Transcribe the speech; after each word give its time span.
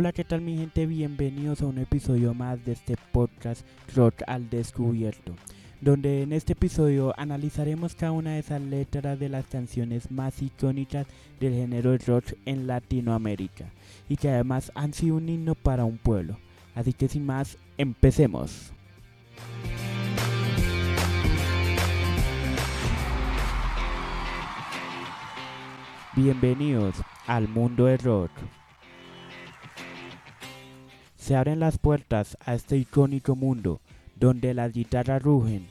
Hola, 0.00 0.12
¿qué 0.12 0.22
tal 0.22 0.42
mi 0.42 0.56
gente? 0.56 0.86
Bienvenidos 0.86 1.60
a 1.60 1.66
un 1.66 1.78
episodio 1.78 2.32
más 2.32 2.64
de 2.64 2.70
este 2.70 2.94
podcast 3.10 3.66
Rock 3.96 4.22
al 4.28 4.48
Descubierto, 4.48 5.34
donde 5.80 6.22
en 6.22 6.32
este 6.32 6.52
episodio 6.52 7.12
analizaremos 7.18 7.96
cada 7.96 8.12
una 8.12 8.34
de 8.34 8.38
esas 8.38 8.62
letras 8.62 9.18
de 9.18 9.28
las 9.28 9.46
canciones 9.48 10.08
más 10.12 10.40
icónicas 10.40 11.08
del 11.40 11.52
género 11.52 11.98
rock 12.06 12.34
en 12.46 12.68
Latinoamérica 12.68 13.72
y 14.08 14.16
que 14.16 14.28
además 14.28 14.70
han 14.76 14.94
sido 14.94 15.16
un 15.16 15.28
himno 15.28 15.56
para 15.56 15.84
un 15.84 15.98
pueblo. 15.98 16.38
Así 16.76 16.92
que 16.92 17.08
sin 17.08 17.26
más, 17.26 17.58
empecemos. 17.76 18.72
Bienvenidos 26.14 26.94
al 27.26 27.48
mundo 27.48 27.86
del 27.86 27.98
rock. 27.98 28.30
Se 31.28 31.36
abren 31.36 31.60
las 31.60 31.76
puertas 31.76 32.38
a 32.46 32.54
este 32.54 32.78
icónico 32.78 33.36
mundo 33.36 33.82
donde 34.16 34.54
las 34.54 34.72
guitarras 34.72 35.22
rugen, 35.22 35.66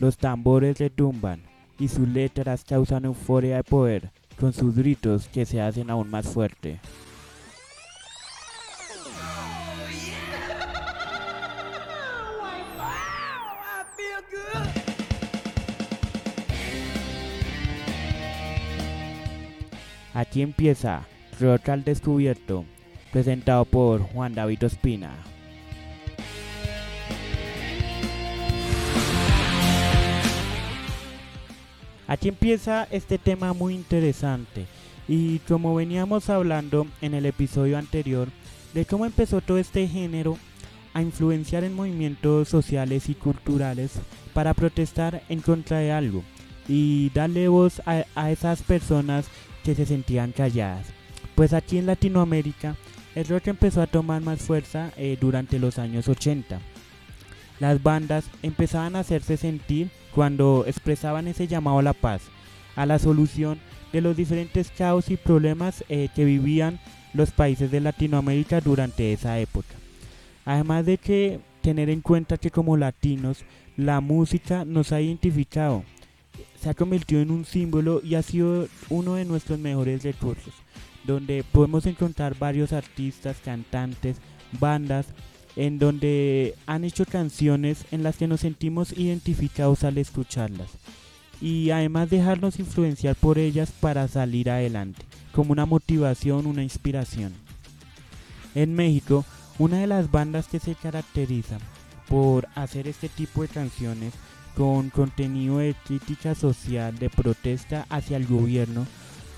los 0.00 0.16
tambores 0.16 0.80
retumban 0.80 1.42
y 1.78 1.86
sus 1.86 2.08
letras 2.08 2.64
causan 2.64 3.04
euforia 3.04 3.58
de 3.58 3.62
poder 3.62 4.10
con 4.40 4.52
sus 4.52 4.74
gritos 4.74 5.28
que 5.28 5.46
se 5.46 5.60
hacen 5.60 5.90
aún 5.90 6.10
más 6.10 6.26
fuerte. 6.26 6.80
Aquí 20.14 20.42
empieza 20.42 21.06
Rock 21.38 21.68
al 21.68 21.84
Descubierto 21.84 22.64
presentado 23.16 23.64
por 23.64 24.02
Juan 24.02 24.34
David 24.34 24.66
Ospina. 24.66 25.10
Aquí 32.06 32.28
empieza 32.28 32.86
este 32.90 33.16
tema 33.16 33.54
muy 33.54 33.74
interesante 33.74 34.66
y 35.08 35.38
como 35.48 35.74
veníamos 35.74 36.28
hablando 36.28 36.86
en 37.00 37.14
el 37.14 37.24
episodio 37.24 37.78
anterior 37.78 38.28
de 38.74 38.84
cómo 38.84 39.06
empezó 39.06 39.40
todo 39.40 39.56
este 39.56 39.88
género 39.88 40.36
a 40.92 41.00
influenciar 41.00 41.64
en 41.64 41.72
movimientos 41.72 42.50
sociales 42.50 43.08
y 43.08 43.14
culturales 43.14 43.92
para 44.34 44.52
protestar 44.52 45.22
en 45.30 45.40
contra 45.40 45.78
de 45.78 45.90
algo 45.90 46.22
y 46.68 47.10
darle 47.14 47.48
voz 47.48 47.80
a, 47.86 48.04
a 48.14 48.30
esas 48.30 48.60
personas 48.60 49.24
que 49.64 49.74
se 49.74 49.86
sentían 49.86 50.32
calladas. 50.32 50.84
Pues 51.34 51.54
aquí 51.54 51.78
en 51.78 51.86
Latinoamérica 51.86 52.76
el 53.16 53.26
rock 53.26 53.48
empezó 53.48 53.80
a 53.80 53.86
tomar 53.86 54.20
más 54.20 54.40
fuerza 54.40 54.92
eh, 54.98 55.16
durante 55.18 55.58
los 55.58 55.78
años 55.78 56.06
80. 56.06 56.60
Las 57.58 57.82
bandas 57.82 58.26
empezaban 58.42 58.94
a 58.94 59.00
hacerse 59.00 59.38
sentir 59.38 59.88
cuando 60.14 60.64
expresaban 60.66 61.26
ese 61.26 61.48
llamado 61.48 61.78
a 61.78 61.82
la 61.82 61.94
paz, 61.94 62.20
a 62.76 62.84
la 62.84 62.98
solución 62.98 63.58
de 63.90 64.02
los 64.02 64.18
diferentes 64.18 64.70
caos 64.70 65.10
y 65.10 65.16
problemas 65.16 65.82
eh, 65.88 66.10
que 66.14 66.26
vivían 66.26 66.78
los 67.14 67.30
países 67.30 67.70
de 67.70 67.80
Latinoamérica 67.80 68.60
durante 68.60 69.14
esa 69.14 69.38
época. 69.38 69.74
Además 70.44 70.84
de 70.84 70.98
que 70.98 71.40
tener 71.62 71.88
en 71.88 72.02
cuenta 72.02 72.36
que 72.36 72.50
como 72.50 72.76
latinos 72.76 73.46
la 73.78 74.02
música 74.02 74.66
nos 74.66 74.92
ha 74.92 75.00
identificado, 75.00 75.84
se 76.60 76.68
ha 76.68 76.74
convertido 76.74 77.22
en 77.22 77.30
un 77.30 77.46
símbolo 77.46 78.02
y 78.04 78.14
ha 78.14 78.22
sido 78.22 78.68
uno 78.90 79.14
de 79.14 79.24
nuestros 79.24 79.58
mejores 79.58 80.02
recursos 80.04 80.52
donde 81.06 81.44
podemos 81.52 81.86
encontrar 81.86 82.38
varios 82.38 82.72
artistas, 82.72 83.36
cantantes, 83.44 84.18
bandas, 84.58 85.06
en 85.56 85.78
donde 85.78 86.54
han 86.66 86.84
hecho 86.84 87.06
canciones 87.06 87.86
en 87.90 88.02
las 88.02 88.16
que 88.16 88.28
nos 88.28 88.40
sentimos 88.40 88.92
identificados 88.92 89.84
al 89.84 89.98
escucharlas. 89.98 90.68
Y 91.40 91.70
además 91.70 92.10
dejarnos 92.10 92.58
influenciar 92.58 93.14
por 93.14 93.38
ellas 93.38 93.72
para 93.80 94.08
salir 94.08 94.50
adelante, 94.50 95.02
como 95.32 95.52
una 95.52 95.66
motivación, 95.66 96.46
una 96.46 96.62
inspiración. 96.62 97.32
En 98.54 98.74
México, 98.74 99.24
una 99.58 99.78
de 99.78 99.86
las 99.86 100.10
bandas 100.10 100.48
que 100.48 100.60
se 100.60 100.74
caracteriza 100.74 101.58
por 102.08 102.48
hacer 102.54 102.88
este 102.88 103.08
tipo 103.08 103.42
de 103.42 103.48
canciones 103.48 104.12
con 104.56 104.90
contenido 104.90 105.58
de 105.58 105.74
crítica 105.86 106.34
social, 106.34 106.98
de 106.98 107.10
protesta 107.10 107.86
hacia 107.90 108.16
el 108.16 108.26
gobierno, 108.26 108.86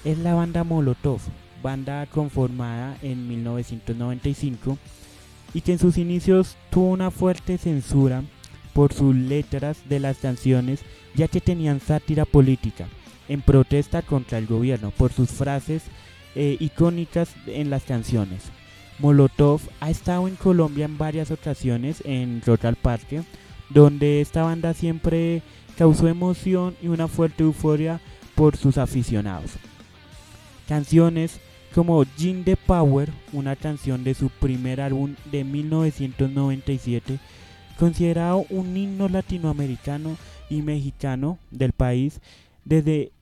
es 0.05 0.19
la 0.19 0.35
banda 0.35 0.63
Molotov, 0.63 1.21
banda 1.63 2.07
conformada 2.07 2.97
en 3.03 3.29
1995 3.29 4.79
y 5.55 5.61
que 5.61 5.73
en 5.73 5.79
sus 5.79 5.99
inicios 5.99 6.57
tuvo 6.71 6.91
una 6.91 7.11
fuerte 7.11 7.59
censura 7.59 8.23
por 8.73 8.93
sus 8.93 9.15
letras 9.15 9.79
de 9.89 10.01
las 10.01 10.19
canciones 10.19 10.81
ya 11.15 11.29
que 11.29 11.41
tenían 11.41 11.81
sátira 11.81 12.25
política 12.25 12.87
en 13.29 13.43
protesta 13.43 14.03
contra 14.03 14.39
el 14.39 14.47
gobierno 14.47 14.91
por 14.91 15.13
sus 15.13 15.31
frases 15.31 15.83
eh, 16.35 16.57
icónicas 16.61 17.31
en 17.47 17.71
las 17.71 17.85
canciones. 17.85 18.45
Molotov 18.99 19.61
ha 19.81 19.91
estado 19.91 20.29
en 20.29 20.37
Colombia 20.37 20.85
en 20.85 20.99
varias 20.99 21.31
ocasiones 21.31 22.03
en 22.05 22.43
Royal 22.45 22.77
Parque, 22.77 23.23
donde 23.71 24.21
esta 24.21 24.43
banda 24.43 24.75
siempre 24.75 25.43
causó 25.77 26.09
emoción 26.09 26.77
y 26.83 26.89
una 26.89 27.07
fuerte 27.07 27.45
euforia 27.45 28.01
por 28.35 28.57
sus 28.57 28.79
aficionados. 28.79 29.53
Canciones 30.69 31.41
como 31.75 32.05
Gin 32.17 32.45
the 32.45 32.57
Power, 32.57 33.11
una 33.33 33.57
canción 33.57 34.05
de 34.05 34.15
su 34.15 34.31
primer 34.31 34.81
álbum 34.81 35.15
de 35.31 35.45
1997, 35.45 37.19
considerado 37.79 38.45
un 38.51 38.77
himno 38.77 39.09
latinoamericano 39.09 40.17
y 40.51 40.63
mexicano 40.63 41.39
del 41.51 41.73
país 41.73 42.21
desde 42.65 43.13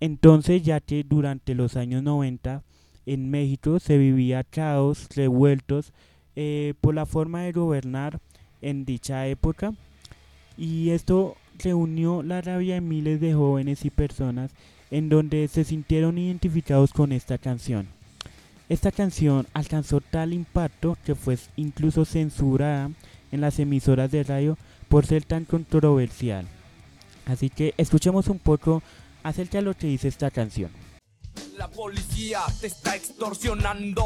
entonces 0.00 0.62
ya 0.62 0.80
que 0.80 1.04
durante 1.04 1.54
los 1.54 1.76
años 1.76 2.02
90 2.02 2.62
en 3.06 3.30
México 3.30 3.80
se 3.80 3.98
vivía 3.98 4.44
caos, 4.44 5.08
revueltos 5.14 5.92
eh, 6.36 6.74
por 6.80 6.94
la 6.94 7.06
forma 7.06 7.42
de 7.42 7.52
gobernar 7.52 8.20
en 8.62 8.84
dicha 8.84 9.26
época. 9.26 9.72
Y 10.56 10.90
esto 10.90 11.36
reunió 11.62 12.22
la 12.22 12.40
rabia 12.40 12.74
de 12.74 12.80
miles 12.80 13.20
de 13.20 13.34
jóvenes 13.34 13.84
y 13.84 13.90
personas 13.90 14.50
en 14.90 15.08
donde 15.08 15.46
se 15.48 15.64
sintieron 15.64 16.18
identificados 16.18 16.92
con 16.92 17.12
esta 17.12 17.38
canción. 17.38 17.86
Esta 18.68 18.92
canción 18.92 19.46
alcanzó 19.52 20.00
tal 20.00 20.32
impacto 20.32 20.96
que 21.04 21.14
fue 21.14 21.38
incluso 21.56 22.04
censurada 22.04 22.90
en 23.32 23.40
las 23.40 23.58
emisoras 23.58 24.10
de 24.10 24.22
radio 24.22 24.58
por 24.88 25.06
ser 25.06 25.24
tan 25.24 25.44
controversial. 25.44 26.46
Así 27.26 27.50
que 27.50 27.74
escuchemos 27.76 28.28
un 28.28 28.38
poco 28.38 28.82
acerca 29.22 29.58
de 29.58 29.62
lo 29.62 29.74
que 29.74 29.86
dice 29.86 30.08
esta 30.08 30.30
canción. 30.30 30.70
La 31.60 31.68
policía 31.68 32.40
te 32.58 32.68
está 32.68 32.96
extorsionando. 32.96 34.02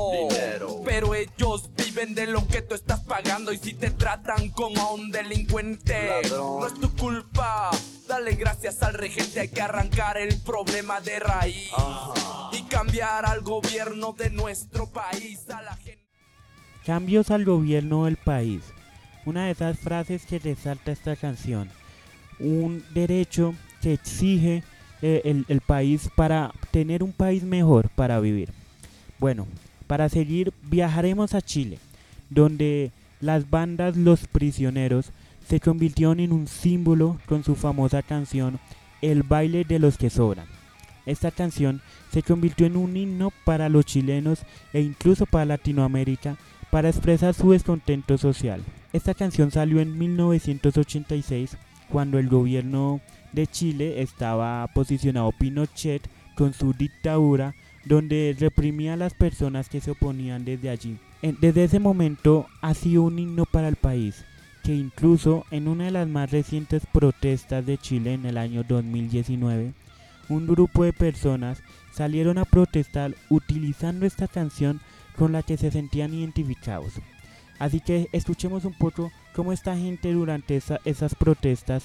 Pero 0.85 1.15
ellos 1.15 1.71
viven 1.77 2.13
de 2.13 2.27
lo 2.27 2.45
que 2.49 2.63
tú 2.63 2.75
estás 2.75 2.99
pagando. 3.05 3.53
Y 3.53 3.59
si 3.59 3.75
te 3.75 3.93
tratan 3.93 4.49
como 4.49 4.81
a 4.83 4.93
un 4.93 5.13
delincuente, 5.13 6.21
no 6.31 6.67
es 6.67 6.75
tu 6.75 6.91
culpa. 6.97 7.71
Dale 8.09 8.35
gracias 8.35 8.83
al 8.83 8.95
regente, 8.95 9.39
hay 9.39 9.51
que 9.51 9.63
arrancar 9.63 10.19
el 10.19 10.37
problema 10.41 11.01
de 11.01 11.21
raíz. 11.21 11.71
Y 12.51 12.63
cambiar 12.65 13.25
al 13.25 13.43
gobierno 13.43 14.13
de 14.15 14.31
nuestro 14.31 14.89
país, 14.91 15.49
a 15.49 15.63
la 15.63 15.77
gente. 15.77 16.05
Cambios 16.85 17.31
al 17.31 17.45
gobierno 17.45 18.07
del 18.07 18.17
país. 18.17 18.63
Una 19.27 19.45
de 19.45 19.53
esas 19.53 19.79
frases 19.79 20.27
que 20.27 20.41
resalta 20.41 20.91
esta 20.91 21.15
canción. 21.15 21.71
Un 22.41 22.85
derecho 22.95 23.55
que 23.81 23.93
exige 23.93 24.65
eh, 25.07 25.21
el, 25.27 25.45
el 25.49 25.61
país 25.61 26.09
para 26.17 26.51
tener 26.71 27.03
un 27.03 27.13
país 27.13 27.43
mejor 27.43 27.91
para 27.91 28.21
vivir. 28.21 28.49
Bueno, 29.19 29.47
para 29.87 30.09
seguir 30.09 30.51
viajaremos 30.63 31.35
a 31.35 31.43
Chile, 31.43 31.79
donde 32.31 32.91
las 33.21 33.51
bandas 33.51 33.99
Los 33.99 34.27
Prisioneros 34.27 35.11
se 35.47 35.61
convirtieron 35.61 36.21
en 36.21 36.33
un 36.33 36.47
símbolo 36.47 37.21
con 37.27 37.45
su 37.45 37.55
famosa 37.55 38.01
canción 38.01 38.59
El 39.03 39.25
baile 39.25 39.65
de 39.65 39.79
los 39.79 39.99
que 39.99 40.09
sobran. 40.09 40.47
Esta 41.05 41.31
canción 41.31 41.83
se 42.11 42.23
convirtió 42.23 42.67
en 42.67 42.79
un 42.79 42.97
himno 42.97 43.31
para 43.45 43.69
los 43.69 43.85
chilenos 43.85 44.39
e 44.73 44.81
incluso 44.81 45.27
para 45.27 45.45
Latinoamérica 45.45 46.39
para 46.71 46.89
expresar 46.89 47.35
su 47.35 47.51
descontento 47.51 48.17
social. 48.17 48.63
Esta 48.95 49.13
canción 49.13 49.51
salió 49.51 49.81
en 49.81 49.99
1986 49.99 51.59
cuando 51.91 52.19
el 52.19 52.31
gobierno 52.31 53.03
de 53.35 53.47
Chile 53.47 54.03
estaba 54.03 54.67
posicionado 54.69 55.33
Pinochet 55.33 56.09
con 56.37 56.53
su 56.53 56.73
dictadura 56.73 57.55
donde 57.85 58.35
reprimía 58.39 58.95
a 58.95 58.97
las 58.97 59.15
personas 59.15 59.69
que 59.69 59.81
se 59.81 59.91
oponían 59.91 60.45
desde 60.45 60.71
allí. 60.71 60.99
Desde 61.41 61.65
ese 61.65 61.79
momento 61.79 62.47
ha 62.61 62.75
sido 62.75 63.03
un 63.03 63.19
himno 63.19 63.45
para 63.45 63.69
el 63.69 63.77
país 63.77 64.25
que 64.65 64.75
incluso 64.75 65.45
en 65.51 65.69
una 65.69 65.85
de 65.85 65.91
las 65.91 66.09
más 66.09 66.31
recientes 66.31 66.85
protestas 66.91 67.67
de 67.67 67.77
Chile 67.77 68.15
en 68.15 68.25
el 68.25 68.39
año 68.39 68.65
2019, 68.67 69.75
un 70.31 70.47
grupo 70.47 70.85
de 70.85 70.95
personas 70.95 71.63
salieron 71.93 72.39
a 72.39 72.47
protestar 72.47 73.15
utilizando 73.29 74.07
esta 74.07 74.27
canción 74.27 74.81
con 75.17 75.33
la 75.33 75.43
que 75.43 75.59
se 75.59 75.71
sentían 75.71 76.15
identificados. 76.15 76.95
Así 77.59 77.81
que 77.81 78.09
escuchemos 78.13 78.65
un 78.65 78.73
poco 78.73 79.13
cómo 79.35 79.53
esta 79.53 79.77
gente 79.77 80.13
durante 80.13 80.61
esas 80.85 81.15
protestas 81.15 81.85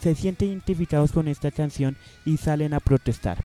se 0.00 0.14
siente 0.14 0.46
identificados 0.46 1.12
con 1.12 1.28
esta 1.28 1.50
canción 1.50 1.96
y 2.24 2.38
salen 2.38 2.72
a 2.72 2.80
protestar. 2.80 3.38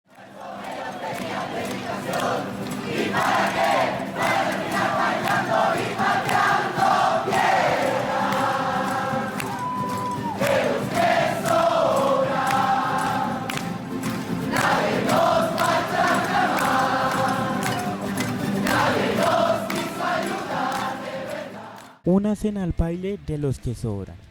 Una 22.08 22.36
cena 22.36 22.64
al 22.64 22.74
baile 22.78 23.20
de 23.26 23.40
los 23.40 23.60
que 23.60 23.74
sobran. 23.74 24.25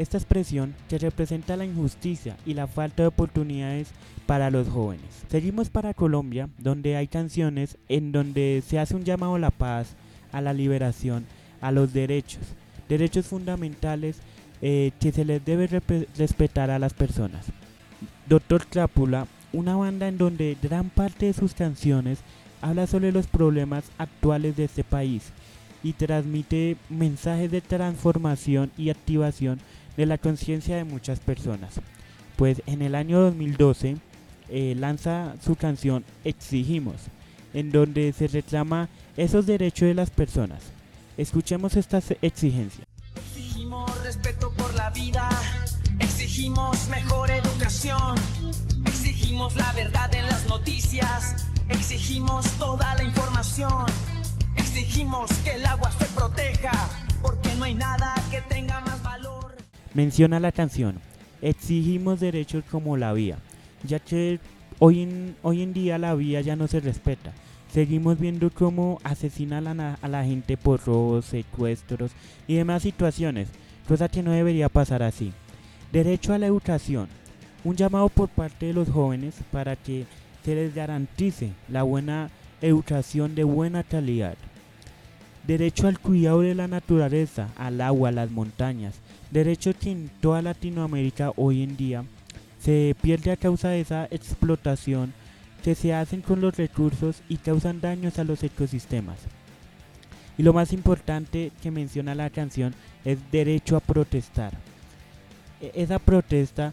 Esta 0.00 0.16
expresión 0.16 0.74
que 0.88 0.98
representa 0.98 1.58
la 1.58 1.66
injusticia 1.66 2.34
y 2.46 2.54
la 2.54 2.66
falta 2.66 3.02
de 3.02 3.08
oportunidades 3.08 3.88
para 4.24 4.50
los 4.50 4.66
jóvenes. 4.66 5.04
Seguimos 5.28 5.68
para 5.68 5.92
Colombia, 5.92 6.48
donde 6.56 6.96
hay 6.96 7.06
canciones 7.06 7.76
en 7.90 8.10
donde 8.10 8.62
se 8.66 8.78
hace 8.78 8.96
un 8.96 9.04
llamado 9.04 9.34
a 9.34 9.38
la 9.38 9.50
paz, 9.50 9.96
a 10.32 10.40
la 10.40 10.54
liberación, 10.54 11.26
a 11.60 11.70
los 11.70 11.92
derechos, 11.92 12.40
derechos 12.88 13.26
fundamentales 13.26 14.20
eh, 14.62 14.92
que 15.00 15.12
se 15.12 15.26
les 15.26 15.44
debe 15.44 15.68
respetar 16.16 16.70
a 16.70 16.78
las 16.78 16.94
personas. 16.94 17.44
Doctor 18.26 18.68
Crápula, 18.68 19.26
una 19.52 19.76
banda 19.76 20.08
en 20.08 20.16
donde 20.16 20.56
gran 20.62 20.88
parte 20.88 21.26
de 21.26 21.34
sus 21.34 21.52
canciones 21.52 22.20
habla 22.62 22.86
sobre 22.86 23.12
los 23.12 23.26
problemas 23.26 23.84
actuales 23.98 24.56
de 24.56 24.64
este 24.64 24.82
país 24.82 25.30
y 25.82 25.92
transmite 25.92 26.78
mensajes 26.88 27.50
de 27.50 27.60
transformación 27.60 28.70
y 28.78 28.88
activación 28.88 29.60
de 29.96 30.06
la 30.06 30.18
conciencia 30.18 30.76
de 30.76 30.84
muchas 30.84 31.20
personas. 31.20 31.80
Pues 32.36 32.62
en 32.66 32.82
el 32.82 32.94
año 32.94 33.20
2012 33.20 33.96
eh, 34.48 34.74
lanza 34.76 35.34
su 35.44 35.56
canción 35.56 36.04
Exigimos, 36.24 36.96
en 37.54 37.70
donde 37.70 38.12
se 38.12 38.28
reclama 38.28 38.88
esos 39.16 39.46
derechos 39.46 39.88
de 39.88 39.94
las 39.94 40.10
personas. 40.10 40.62
Escuchemos 41.16 41.76
estas 41.76 42.14
exigencias. 42.22 42.86
Exigimos 43.16 44.02
respeto 44.02 44.52
por 44.52 44.74
la 44.74 44.90
vida, 44.90 45.28
exigimos 45.98 46.88
mejor 46.88 47.30
educación, 47.30 48.14
exigimos 48.86 49.54
la 49.56 49.72
verdad 49.72 50.14
en 50.14 50.26
las 50.26 50.46
noticias, 50.46 51.46
exigimos 51.68 52.46
toda 52.58 52.94
la 52.94 53.04
información. 53.04 53.86
Exigimos 54.56 55.30
que 55.44 55.54
el 55.54 55.66
agua 55.66 55.90
se 55.92 56.04
proteja, 56.06 56.88
porque 57.22 57.54
no 57.56 57.64
hay 57.64 57.74
nada 57.74 58.14
que 58.30 58.40
tenga 58.42 58.80
más 58.80 59.02
valor. 59.02 59.09
Menciona 59.92 60.38
la 60.38 60.52
canción, 60.52 61.00
exigimos 61.42 62.20
derechos 62.20 62.64
como 62.70 62.96
la 62.96 63.12
vía, 63.12 63.38
ya 63.82 63.98
que 63.98 64.38
hoy 64.78 65.02
en, 65.02 65.36
hoy 65.42 65.62
en 65.62 65.72
día 65.72 65.98
la 65.98 66.14
vía 66.14 66.40
ya 66.40 66.54
no 66.54 66.68
se 66.68 66.80
respeta. 66.80 67.32
Seguimos 67.72 68.18
viendo 68.18 68.50
cómo 68.50 69.00
asesinan 69.02 69.80
a, 69.80 69.94
a 70.00 70.08
la 70.08 70.24
gente 70.24 70.56
por 70.56 70.84
robos, 70.84 71.24
secuestros 71.24 72.12
y 72.46 72.54
demás 72.54 72.82
situaciones, 72.82 73.48
cosa 73.88 74.08
que 74.08 74.22
no 74.22 74.32
debería 74.32 74.68
pasar 74.68 75.02
así. 75.02 75.32
Derecho 75.92 76.32
a 76.32 76.38
la 76.38 76.46
educación, 76.46 77.08
un 77.64 77.76
llamado 77.76 78.08
por 78.08 78.28
parte 78.28 78.66
de 78.66 78.72
los 78.72 78.88
jóvenes 78.88 79.34
para 79.50 79.76
que 79.76 80.06
se 80.44 80.54
les 80.54 80.74
garantice 80.74 81.52
la 81.68 81.82
buena 81.82 82.30
educación 82.60 83.34
de 83.34 83.44
buena 83.44 83.82
calidad. 83.82 84.36
Derecho 85.50 85.88
al 85.88 85.98
cuidado 85.98 86.42
de 86.42 86.54
la 86.54 86.68
naturaleza, 86.68 87.48
al 87.56 87.80
agua, 87.80 88.10
a 88.10 88.12
las 88.12 88.30
montañas. 88.30 88.94
Derecho 89.32 89.72
que 89.76 89.90
en 89.90 90.08
toda 90.20 90.42
Latinoamérica 90.42 91.32
hoy 91.34 91.64
en 91.64 91.76
día 91.76 92.04
se 92.60 92.94
pierde 93.02 93.32
a 93.32 93.36
causa 93.36 93.70
de 93.70 93.80
esa 93.80 94.04
explotación 94.12 95.12
que 95.64 95.74
se 95.74 95.92
hacen 95.92 96.20
con 96.20 96.40
los 96.40 96.56
recursos 96.56 97.24
y 97.28 97.36
causan 97.38 97.80
daños 97.80 98.20
a 98.20 98.22
los 98.22 98.44
ecosistemas. 98.44 99.18
Y 100.38 100.44
lo 100.44 100.52
más 100.52 100.72
importante 100.72 101.50
que 101.60 101.72
menciona 101.72 102.14
la 102.14 102.30
canción 102.30 102.72
es 103.04 103.18
derecho 103.32 103.76
a 103.76 103.80
protestar. 103.80 104.52
E, 105.60 105.72
esa 105.74 105.98
protesta 105.98 106.72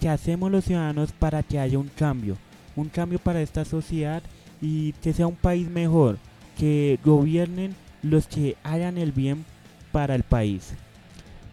que 0.00 0.08
hacemos 0.08 0.50
los 0.50 0.64
ciudadanos 0.64 1.12
para 1.12 1.42
que 1.42 1.58
haya 1.58 1.78
un 1.78 1.90
cambio, 1.94 2.38
un 2.76 2.88
cambio 2.88 3.18
para 3.18 3.42
esta 3.42 3.66
sociedad 3.66 4.22
y 4.62 4.92
que 5.02 5.12
sea 5.12 5.26
un 5.26 5.36
país 5.36 5.68
mejor, 5.68 6.16
que 6.56 6.98
gobiernen 7.04 7.74
los 8.02 8.26
que 8.26 8.56
hagan 8.62 8.98
el 8.98 9.12
bien 9.12 9.44
para 9.92 10.14
el 10.14 10.22
país. 10.22 10.74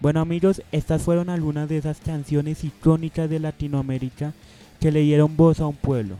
Bueno 0.02 0.20
amigos, 0.20 0.62
estas 0.72 1.02
fueron 1.02 1.30
algunas 1.30 1.70
de 1.70 1.78
esas 1.78 2.00
canciones 2.00 2.64
icónicas 2.64 3.30
de 3.30 3.40
Latinoamérica 3.40 4.34
que 4.80 4.92
le 4.92 5.00
dieron 5.00 5.38
voz 5.38 5.60
a 5.60 5.68
un 5.68 5.76
pueblo. 5.76 6.18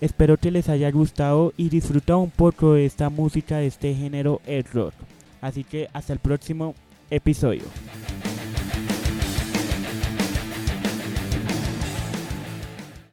Espero 0.00 0.36
que 0.36 0.50
les 0.50 0.68
haya 0.68 0.90
gustado 0.90 1.54
y 1.56 1.70
disfrutado 1.70 2.18
un 2.18 2.30
poco 2.30 2.74
de 2.74 2.84
esta 2.84 3.08
música 3.08 3.56
de 3.56 3.68
este 3.68 3.94
género 3.94 4.42
el 4.46 4.64
rock. 4.64 4.92
Así 5.40 5.64
que 5.64 5.88
hasta 5.94 6.12
el 6.12 6.18
próximo 6.18 6.74
episodio. 7.10 7.62